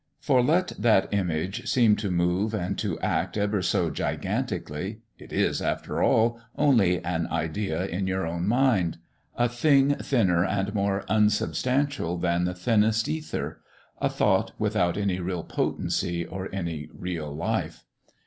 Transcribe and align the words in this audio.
For 0.19 0.41
let 0.41 0.69
that 0.81 1.13
image 1.13 1.67
seem 1.69 1.95
to 1.97 2.09
move 2.09 2.55
and 2.55 2.75
to 2.79 2.99
act 3.01 3.37
ever 3.37 3.61
so 3.61 3.91
gigantically, 3.91 5.01
it 5.19 5.31
is, 5.31 5.61
after 5.61 6.01
all, 6.01 6.41
only 6.55 7.05
an 7.05 7.27
idea 7.27 7.85
in 7.85 8.07
your 8.07 8.25
own 8.25 8.47
mind 8.47 8.97
a 9.35 9.47
thing 9.47 9.93
thinner 9.93 10.43
and 10.43 10.73
more 10.73 11.05
unsubstantial 11.07 12.17
than 12.17 12.45
the 12.45 12.55
thinnest 12.55 13.07
ether 13.07 13.61
a 13.99 14.09
thought 14.09 14.53
without 14.57 14.97
any 14.97 15.19
real 15.19 15.43
potency 15.43 16.25
or 16.25 16.49
any 16.51 16.89
real 16.91 17.31
life. 17.31 17.83